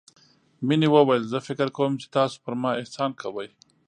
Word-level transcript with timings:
مينې 0.67 0.87
وويل 0.95 1.23
زه 1.31 1.39
فکر 1.47 1.67
کوم 1.77 1.91
چې 2.01 2.07
تاسو 2.17 2.35
پر 2.43 2.53
ما 2.61 2.71
احسان 2.81 3.11
کوئ. 3.21 3.49